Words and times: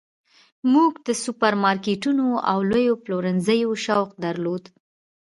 موږ 0.73 0.91
د 1.07 1.09
سوپرمارکیټونو 1.23 2.27
او 2.51 2.57
لویو 2.71 2.95
پلورنځیو 3.03 3.69
شوق 3.85 4.09
درلود 4.25 4.63